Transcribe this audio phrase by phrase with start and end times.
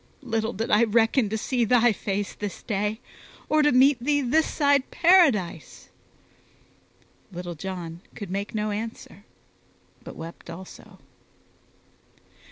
[0.23, 2.99] Little did I reckon to see thy face this day,
[3.49, 5.89] or to meet thee this side Paradise."
[7.31, 9.25] Little John could make no answer,
[10.03, 10.97] but wept also.